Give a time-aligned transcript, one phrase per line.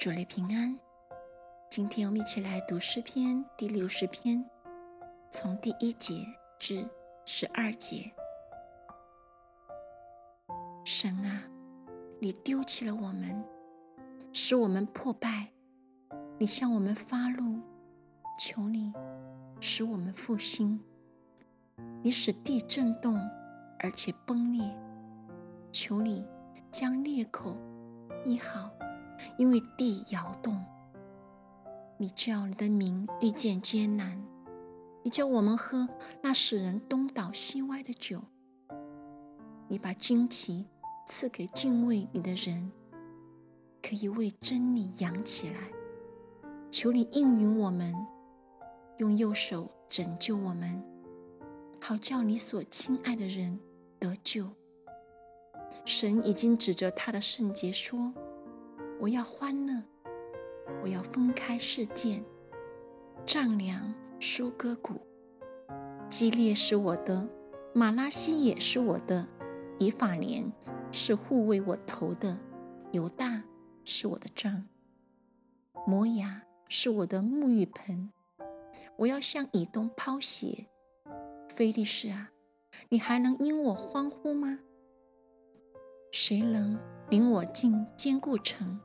[0.00, 0.74] 主内平安。
[1.68, 4.42] 今天我们一起来读诗篇第六十篇，
[5.28, 6.26] 从第一节
[6.58, 6.88] 至
[7.26, 8.10] 十二节。
[10.86, 11.42] 神啊，
[12.18, 13.44] 你丢弃了我们，
[14.32, 15.48] 使我们破败；
[16.38, 17.60] 你向我们发怒，
[18.38, 18.94] 求你
[19.60, 20.80] 使我们复兴。
[22.02, 23.16] 你使地震动，
[23.78, 24.74] 而且崩裂，
[25.70, 26.26] 求你
[26.70, 27.54] 将裂口
[28.24, 28.72] 医好，
[29.36, 30.64] 因为地摇动。
[31.96, 34.22] 你叫你的名遇见艰难，
[35.02, 35.88] 你叫我们喝
[36.22, 38.22] 那使人东倒西歪的酒。
[39.68, 40.66] 你把旌旗
[41.06, 42.72] 赐给敬畏你的人，
[43.82, 45.70] 可以为真理扬起来。
[46.70, 47.94] 求你应允我们，
[48.98, 50.82] 用右手拯救我们。
[51.80, 53.58] 好叫你所亲爱的人
[53.98, 54.48] 得救。
[55.84, 58.12] 神已经指着他的圣洁说
[59.00, 59.82] ：“我要欢乐，
[60.82, 62.22] 我要分开事件，
[63.24, 65.00] 丈量舒歌鼓。
[66.10, 67.26] 基列是我的，
[67.72, 69.26] 马拉西也是我的，
[69.78, 70.52] 以法莲
[70.92, 72.38] 是护卫我头的，
[72.92, 73.42] 犹大
[73.84, 74.66] 是我的杖，
[75.86, 78.12] 摩雅是我的沐浴盆。
[78.96, 80.66] 我要向以东抛鞋。”
[81.48, 82.30] 菲利士啊，
[82.90, 84.58] 你还能因我欢呼吗？
[86.12, 88.78] 谁能领我进坚固城？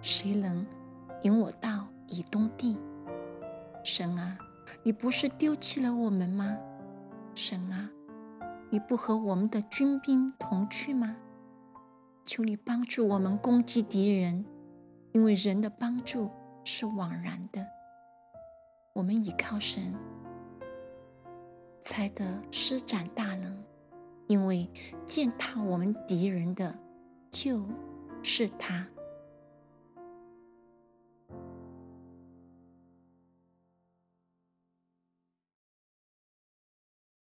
[0.00, 0.66] 谁能
[1.22, 2.78] 引我到以东地？
[3.84, 4.38] 神啊，
[4.82, 6.56] 你不是丢弃了我们吗？
[7.34, 7.90] 神啊，
[8.70, 11.16] 你不和我们的军兵同去吗？
[12.24, 14.44] 求你帮助我们攻击敌人，
[15.12, 16.30] 因为人的帮助
[16.62, 17.66] 是枉然的。
[18.92, 19.94] 我们倚靠神。
[21.80, 23.64] 才得施展大能，
[24.26, 24.68] 因为
[25.06, 26.78] 践踏我们敌人的，
[27.30, 27.64] 就
[28.22, 28.86] 是他。